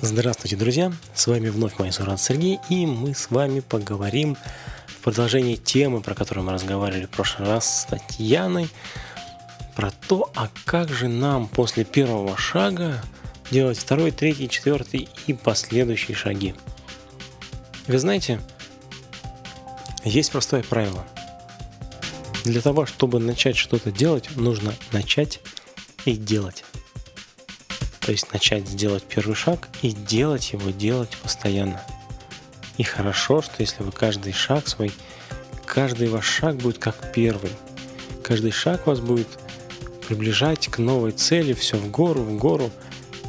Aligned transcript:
Здравствуйте, 0.00 0.54
друзья! 0.54 0.92
С 1.12 1.26
вами 1.26 1.48
вновь 1.48 1.80
Майсурат 1.80 2.20
Сергей, 2.20 2.60
и 2.68 2.86
мы 2.86 3.16
с 3.16 3.32
вами 3.32 3.58
поговорим 3.58 4.36
в 4.86 4.98
продолжении 5.02 5.56
темы, 5.56 6.00
про 6.00 6.14
которую 6.14 6.46
мы 6.46 6.52
разговаривали 6.52 7.06
в 7.06 7.10
прошлый 7.10 7.48
раз 7.48 7.80
с 7.80 7.84
Татьяной, 7.86 8.68
про 9.74 9.90
то, 9.90 10.30
а 10.36 10.50
как 10.64 10.88
же 10.90 11.08
нам 11.08 11.48
после 11.48 11.84
первого 11.84 12.36
шага 12.36 13.02
делать 13.50 13.76
второй, 13.76 14.12
третий, 14.12 14.48
четвертый 14.48 15.08
и 15.26 15.32
последующие 15.32 16.16
шаги. 16.16 16.54
Вы 17.88 17.98
знаете, 17.98 18.40
есть 20.04 20.30
простое 20.30 20.62
правило. 20.62 21.04
Для 22.44 22.60
того, 22.60 22.86
чтобы 22.86 23.18
начать 23.18 23.56
что-то 23.56 23.90
делать, 23.90 24.30
нужно 24.36 24.72
начать 24.92 25.40
и 26.04 26.12
делать. 26.12 26.64
То 28.08 28.12
есть 28.12 28.32
начать 28.32 28.66
сделать 28.66 29.04
первый 29.04 29.34
шаг 29.34 29.68
и 29.82 29.90
делать 29.90 30.54
его, 30.54 30.70
делать 30.70 31.14
постоянно. 31.22 31.82
И 32.78 32.82
хорошо, 32.82 33.42
что 33.42 33.56
если 33.58 33.82
вы 33.82 33.92
каждый 33.92 34.32
шаг 34.32 34.66
свой, 34.66 34.92
каждый 35.66 36.08
ваш 36.08 36.24
шаг 36.24 36.56
будет 36.56 36.78
как 36.78 37.12
первый. 37.12 37.50
Каждый 38.24 38.50
шаг 38.50 38.86
вас 38.86 39.00
будет 39.00 39.28
приближать 40.06 40.68
к 40.68 40.78
новой 40.78 41.12
цели, 41.12 41.52
все 41.52 41.76
в 41.76 41.90
гору, 41.90 42.22
в 42.22 42.38
гору, 42.38 42.70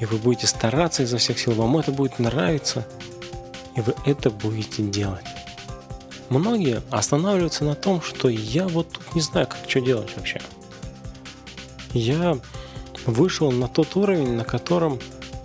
и 0.00 0.06
вы 0.06 0.16
будете 0.16 0.48
стараться 0.48 1.04
изо 1.04 1.18
всех 1.18 1.38
сил, 1.38 1.52
вам 1.52 1.78
это 1.78 1.92
будет 1.92 2.18
нравиться, 2.18 2.84
и 3.76 3.80
вы 3.80 3.94
это 4.04 4.28
будете 4.28 4.82
делать. 4.82 5.24
Многие 6.30 6.82
останавливаются 6.90 7.62
на 7.62 7.76
том, 7.76 8.02
что 8.02 8.28
я 8.28 8.66
вот 8.66 8.90
тут 8.90 9.14
не 9.14 9.20
знаю, 9.20 9.46
как 9.46 9.70
что 9.70 9.80
делать 9.80 10.10
вообще. 10.16 10.40
Я 11.92 12.36
вышел 13.06 13.50
на 13.52 13.68
тот 13.68 13.96
уровень, 13.96 14.32
на 14.32 14.44
котором 14.44 14.98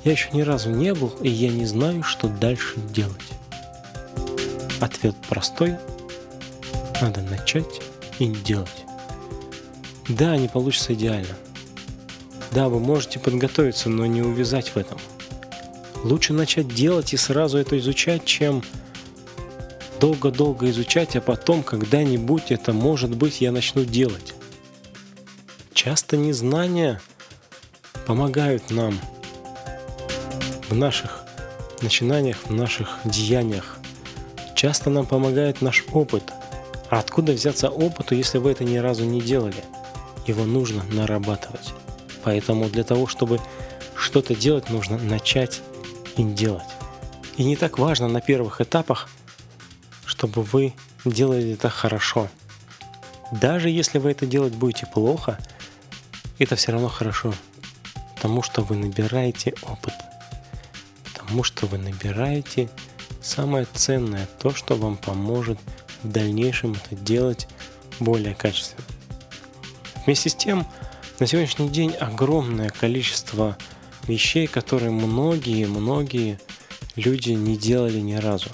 я 0.04 0.12
еще 0.12 0.30
ни 0.32 0.42
разу 0.42 0.70
не 0.70 0.94
был, 0.94 1.10
и 1.22 1.30
я 1.30 1.50
не 1.50 1.66
знаю, 1.66 2.04
что 2.04 2.28
дальше 2.28 2.80
делать. 2.94 3.16
Ответ 4.80 5.16
простой. 5.28 5.76
Надо 7.02 7.22
начать 7.22 7.82
и 8.18 8.28
делать. 8.28 8.86
Да, 10.08 10.38
не 10.38 10.48
получится 10.48 10.94
идеально. 10.94 11.36
Да, 12.52 12.70
вы 12.70 12.80
можете 12.80 13.20
подготовиться, 13.20 13.90
но 13.90 14.06
не 14.06 14.22
увязать 14.22 14.70
в 14.70 14.78
этом. 14.78 14.98
Лучше 16.04 16.34
начать 16.34 16.68
делать 16.68 17.14
и 17.14 17.18
сразу 17.18 17.58
это 17.58 17.78
изучать, 17.78 18.26
чем 18.26 18.64
долго-долго 20.00 20.70
изучать, 20.70 21.16
а 21.16 21.22
потом 21.22 21.62
когда-нибудь 21.62 22.52
это 22.52 22.74
может 22.74 23.16
быть 23.16 23.42
я 23.42 23.52
начну 23.52 23.84
делать. 23.84 24.34
Часто 25.74 26.18
незнание 26.18 27.02
помогают 28.10 28.72
нам 28.72 29.00
в 30.68 30.74
наших 30.74 31.26
начинаниях, 31.84 32.38
в 32.46 32.52
наших 32.52 32.98
деяниях. 33.06 33.78
Часто 34.56 34.90
нам 34.90 35.06
помогает 35.06 35.62
наш 35.62 35.86
опыт. 35.92 36.24
А 36.90 36.98
откуда 36.98 37.34
взяться 37.34 37.70
опыту, 37.70 38.16
если 38.16 38.40
вы 38.40 38.50
это 38.50 38.64
ни 38.64 38.78
разу 38.78 39.06
не 39.06 39.22
делали? 39.22 39.64
Его 40.26 40.46
нужно 40.46 40.84
нарабатывать. 40.86 41.72
Поэтому 42.24 42.68
для 42.68 42.84
того, 42.84 43.06
чтобы 43.06 43.40
что-то 43.96 44.34
делать, 44.34 44.72
нужно 44.72 44.98
начать 44.98 45.62
и 46.18 46.24
делать. 46.24 46.72
И 47.38 47.44
не 47.44 47.56
так 47.56 47.78
важно 47.78 48.08
на 48.08 48.22
первых 48.22 48.60
этапах, 48.60 49.08
чтобы 50.08 50.42
вы 50.42 50.74
делали 51.06 51.54
это 51.54 51.70
хорошо. 51.70 52.28
Даже 53.32 53.70
если 53.70 54.00
вы 54.00 54.10
это 54.10 54.26
делать 54.26 54.56
будете 54.56 54.88
плохо, 54.88 55.38
это 56.40 56.56
все 56.56 56.72
равно 56.72 56.88
хорошо 56.88 57.36
потому 58.20 58.44
что 58.44 58.64
вы 58.64 58.76
набираете 58.76 59.54
опыт, 59.62 59.94
потому 61.14 61.46
что 61.46 61.68
вы 61.68 61.78
набираете 61.78 62.70
самое 63.22 63.66
ценное, 63.74 64.28
то, 64.40 64.54
что 64.54 64.76
вам 64.76 64.98
поможет 64.98 65.58
в 66.04 66.12
дальнейшем 66.12 66.74
это 66.74 67.02
делать 67.02 67.48
более 68.02 68.36
качественно. 68.36 68.84
Вместе 70.06 70.28
с 70.28 70.36
тем, 70.36 70.68
на 71.22 71.28
сегодняшний 71.28 71.70
день 71.70 71.94
огромное 71.94 72.68
количество 72.68 73.58
вещей, 74.06 74.48
которые 74.48 74.92
многие-многие 74.92 76.42
люди 76.98 77.32
не 77.32 77.56
делали 77.56 78.02
ни 78.02 78.16
разу. 78.16 78.50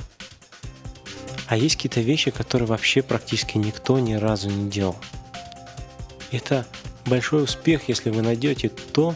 А 1.48 1.58
есть 1.58 1.78
какие-то 1.78 2.02
вещи, 2.02 2.30
которые 2.30 2.68
вообще 2.68 3.02
практически 3.02 3.58
никто 3.58 3.98
ни 3.98 4.14
разу 4.14 4.48
не 4.48 4.70
делал. 4.70 4.98
Это 6.32 6.68
большой 7.08 7.46
успех, 7.46 7.90
если 7.90 8.12
вы 8.12 8.22
найдете 8.22 8.70
то, 8.70 9.16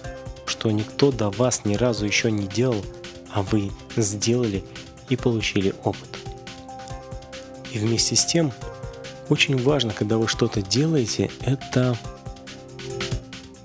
что 0.59 0.71
никто 0.71 1.13
до 1.13 1.29
вас 1.29 1.63
ни 1.63 1.75
разу 1.75 2.05
еще 2.05 2.29
не 2.29 2.45
делал, 2.45 2.83
а 3.31 3.43
вы 3.43 3.71
сделали 3.95 4.61
и 5.07 5.15
получили 5.15 5.73
опыт. 5.85 6.09
И 7.71 7.79
вместе 7.79 8.17
с 8.17 8.25
тем, 8.25 8.51
очень 9.29 9.55
важно, 9.63 9.93
когда 9.93 10.17
вы 10.17 10.27
что-то 10.27 10.61
делаете, 10.61 11.31
это 11.39 11.97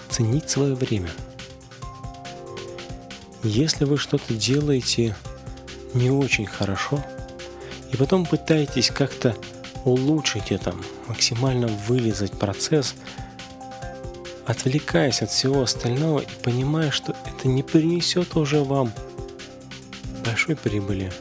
ценить 0.09 0.49
свое 0.49 0.77
время. 0.77 1.11
Если 3.43 3.87
вы 3.87 3.99
что-то 3.99 4.33
делаете 4.33 5.17
не 5.95 6.13
очень 6.13 6.47
хорошо, 6.47 7.05
и 7.91 7.97
потом 7.97 8.25
пытаетесь 8.25 8.93
как-то 8.93 9.35
улучшить 9.85 10.53
это, 10.53 10.73
максимально 11.09 11.67
вылезать 11.67 12.39
процесс– 12.39 12.95
отвлекаясь 14.47 15.23
от 15.23 15.31
всего 15.31 15.63
остального 15.63 16.21
и 16.21 16.29
понимая, 16.43 16.91
что 16.91 17.17
это 17.25 17.49
не 17.49 17.63
принесет 17.63 18.37
уже 18.37 18.63
вам 18.63 18.93
большой 20.25 20.57
прибыли 20.57 21.13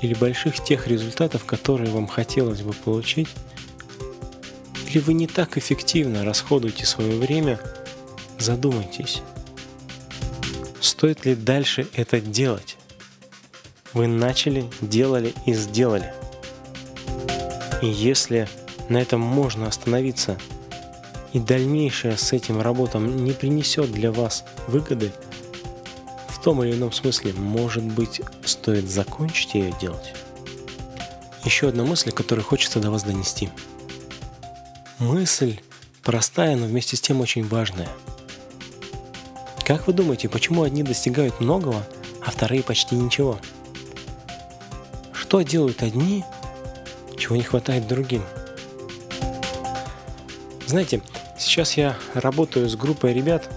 или 0.00 0.14
больших 0.14 0.62
тех 0.62 0.88
результатов, 0.88 1.44
которые 1.44 1.90
вам 1.90 2.06
хотелось 2.06 2.62
бы 2.62 2.72
получить, 2.72 3.28
или 4.88 4.98
вы 4.98 5.14
не 5.14 5.26
так 5.26 5.56
эффективно 5.56 6.24
расходуете 6.24 6.86
свое 6.86 7.16
время, 7.16 7.60
задумайтесь, 8.38 9.22
стоит 10.80 11.24
ли 11.24 11.34
дальше 11.34 11.86
это 11.94 12.20
делать. 12.20 12.76
Вы 13.92 14.06
начали, 14.06 14.68
делали 14.80 15.34
и 15.46 15.54
сделали. 15.54 16.12
И 17.80 17.86
если 17.86 18.48
на 18.88 19.00
этом 19.00 19.20
можно 19.20 19.66
остановиться– 19.66 20.38
и 21.32 21.38
дальнейшая 21.38 22.16
с 22.16 22.32
этим 22.32 22.60
работа 22.60 22.98
не 22.98 23.32
принесет 23.32 23.90
для 23.90 24.12
вас 24.12 24.44
выгоды, 24.68 25.12
в 26.28 26.42
том 26.42 26.62
или 26.62 26.72
ином 26.74 26.92
смысле, 26.92 27.32
может 27.32 27.84
быть, 27.84 28.20
стоит 28.44 28.90
закончить 28.90 29.54
ее 29.54 29.74
делать. 29.80 30.14
Еще 31.44 31.68
одна 31.68 31.84
мысль, 31.84 32.10
которую 32.10 32.44
хочется 32.44 32.80
до 32.80 32.90
вас 32.90 33.04
донести. 33.04 33.48
Мысль 34.98 35.60
простая, 36.02 36.56
но 36.56 36.66
вместе 36.66 36.96
с 36.96 37.00
тем 37.00 37.20
очень 37.20 37.46
важная. 37.46 37.88
Как 39.64 39.86
вы 39.86 39.92
думаете, 39.92 40.28
почему 40.28 40.64
одни 40.64 40.82
достигают 40.82 41.40
многого, 41.40 41.86
а 42.24 42.30
вторые 42.30 42.62
почти 42.62 42.96
ничего? 42.96 43.38
Что 45.12 45.42
делают 45.42 45.82
одни, 45.82 46.24
чего 47.16 47.36
не 47.36 47.42
хватает 47.42 47.86
другим? 47.86 48.22
Знаете, 50.66 51.02
Сейчас 51.42 51.76
я 51.76 51.98
работаю 52.14 52.68
с 52.68 52.76
группой 52.76 53.12
ребят, 53.12 53.50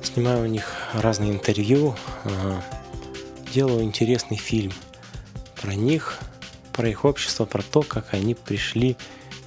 снимаю 0.00 0.44
у 0.44 0.46
них 0.46 0.76
разные 0.94 1.32
интервью, 1.32 1.96
а, 2.22 2.62
делаю 3.52 3.82
интересный 3.82 4.36
фильм 4.36 4.72
про 5.60 5.74
них, 5.74 6.20
про 6.72 6.88
их 6.88 7.04
общество, 7.04 7.44
про 7.44 7.62
то, 7.62 7.82
как 7.82 8.14
они 8.14 8.36
пришли 8.36 8.96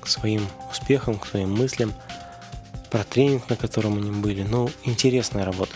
к 0.02 0.08
своим 0.08 0.46
успехам, 0.70 1.18
к 1.18 1.26
своим 1.26 1.54
мыслям, 1.54 1.94
про 2.92 3.06
тренинг, 3.06 3.50
на 3.50 3.56
котором 3.56 3.98
они 3.98 4.12
были. 4.12 4.44
Ну, 4.44 4.70
интересная 4.84 5.46
работа. 5.46 5.74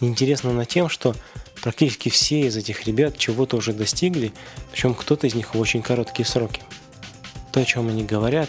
Интересно 0.00 0.52
на 0.52 0.64
тем, 0.64 0.88
что 0.88 1.12
практически 1.60 2.08
все 2.08 2.42
из 2.42 2.56
этих 2.56 2.86
ребят 2.86 3.18
чего-то 3.18 3.56
уже 3.56 3.72
достигли, 3.72 4.32
причем 4.70 4.94
кто-то 4.94 5.26
из 5.26 5.34
них 5.34 5.56
в 5.56 5.60
очень 5.60 5.82
короткие 5.82 6.24
сроки. 6.24 6.62
То, 7.50 7.60
о 7.60 7.64
чем 7.64 7.88
они 7.88 8.04
говорят, 8.04 8.48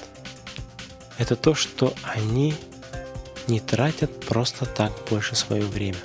это 1.17 1.35
то, 1.35 1.55
что 1.55 1.93
они 2.03 2.53
не 3.47 3.59
тратят 3.59 4.19
просто 4.21 4.65
так 4.65 4.91
больше 5.09 5.35
свое 5.35 5.63
время. 5.63 5.97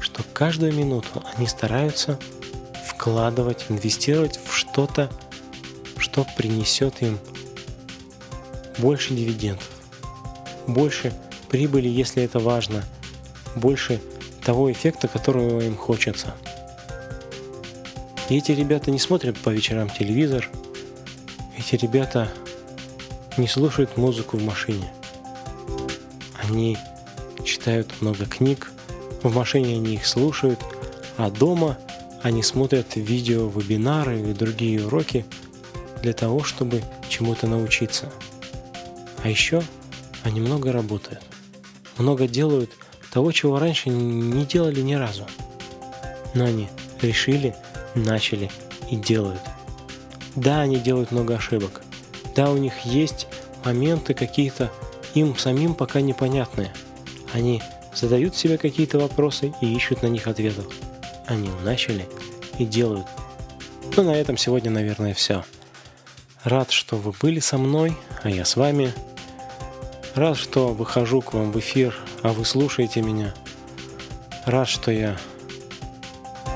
Что 0.00 0.22
каждую 0.32 0.72
минуту 0.72 1.22
они 1.36 1.46
стараются 1.46 2.18
вкладывать, 2.86 3.66
инвестировать 3.68 4.38
в 4.44 4.54
что-то, 4.54 5.10
что 5.98 6.26
принесет 6.36 7.02
им 7.02 7.18
больше 8.78 9.14
дивидендов, 9.14 9.68
больше 10.66 11.12
прибыли, 11.48 11.88
если 11.88 12.22
это 12.22 12.38
важно, 12.38 12.84
больше 13.56 14.00
того 14.44 14.70
эффекта, 14.70 15.08
которого 15.08 15.60
им 15.60 15.76
хочется. 15.76 16.34
И 18.28 18.38
эти 18.38 18.52
ребята 18.52 18.90
не 18.90 18.98
смотрят 18.98 19.36
по 19.38 19.50
вечерам 19.50 19.90
телевизор, 19.90 20.48
эти 21.58 21.74
ребята 21.74 22.30
не 23.36 23.48
слушают 23.48 23.96
музыку 23.96 24.36
в 24.36 24.42
машине– 24.42 24.90
они 26.50 26.76
читают 27.44 27.88
много 28.00 28.26
книг, 28.26 28.72
в 29.22 29.34
машине 29.34 29.76
они 29.76 29.94
их 29.94 30.06
слушают, 30.06 30.60
А 31.16 31.30
дома 31.30 31.78
они 32.22 32.42
смотрят 32.42 32.96
видео, 32.96 33.48
вебинары 33.48 34.20
и 34.20 34.32
другие 34.32 34.84
уроки 34.84 35.24
для 36.02 36.12
того, 36.12 36.42
чтобы 36.42 36.82
чему-то 37.08 37.46
научиться. 37.46 38.10
А 39.22 39.28
еще 39.28 39.62
они 40.22 40.40
много 40.40 40.72
работают. 40.72 41.22
Много 41.98 42.26
делают 42.26 42.70
того, 43.12 43.32
чего 43.32 43.58
раньше 43.58 43.90
не 43.90 44.44
делали 44.44 44.80
ни 44.80 44.94
разу. 44.94 45.26
Но 46.34 46.44
они 46.44 46.68
решили, 47.02 47.54
начали 47.94 48.50
и 48.90 48.96
делают. 48.96 49.42
Да, 50.36 50.60
они 50.60 50.76
делают 50.78 51.12
много 51.12 51.36
ошибок. 51.36 51.82
Да, 52.34 52.50
у 52.50 52.56
них 52.56 52.80
есть 52.84 53.26
моменты 53.64 54.14
какие-то 54.14 54.70
им 55.14 55.36
самим 55.36 55.74
пока 55.74 56.00
непонятные. 56.00 56.72
Они 57.32 57.62
задают 57.94 58.36
себе 58.36 58.58
какие-то 58.58 58.98
вопросы 58.98 59.52
и 59.60 59.74
ищут 59.74 60.02
на 60.02 60.06
них 60.06 60.26
ответов. 60.26 60.66
Они 61.26 61.50
начали 61.64 62.08
и 62.58 62.64
делают. 62.64 63.06
Ну, 63.96 64.02
на 64.02 64.14
этом 64.14 64.36
сегодня, 64.36 64.70
наверное, 64.70 65.14
все. 65.14 65.44
Рад, 66.44 66.70
что 66.70 66.96
вы 66.96 67.12
были 67.20 67.40
со 67.40 67.58
мной, 67.58 67.96
а 68.22 68.30
я 68.30 68.44
с 68.44 68.56
вами. 68.56 68.94
Рад, 70.14 70.36
что 70.36 70.68
выхожу 70.68 71.20
к 71.20 71.34
вам 71.34 71.52
в 71.52 71.58
эфир, 71.58 71.94
а 72.22 72.32
вы 72.32 72.44
слушаете 72.44 73.02
меня. 73.02 73.34
Рад, 74.46 74.68
что 74.68 74.90
я, 74.90 75.16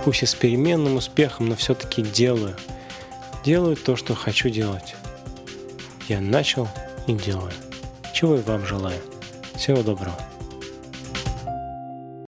пусть 0.04 0.22
и 0.22 0.26
с 0.26 0.34
переменным 0.34 0.96
успехом, 0.96 1.48
но 1.48 1.56
все-таки 1.56 2.02
делаю. 2.02 2.56
Делаю 3.44 3.76
то, 3.76 3.94
что 3.96 4.14
хочу 4.14 4.48
делать. 4.48 4.96
Я 6.08 6.20
начал 6.20 6.68
и 7.06 7.12
делаю. 7.12 7.52
Чего 8.14 8.36
и 8.36 8.42
вам 8.42 8.64
желаю. 8.64 9.00
Всего 9.56 9.82
доброго. 9.82 10.16